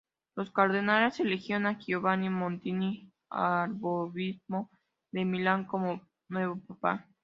Los 0.35 0.49
cardenales 0.49 1.19
eligieron 1.19 1.67
a 1.67 1.77
Giovanni 1.77 2.27
Montini, 2.27 3.11
arzobispo 3.29 4.67
de 5.11 5.25
Milán, 5.25 5.65
como 5.67 6.01
nuevo 6.27 6.59
papa. 6.65 7.07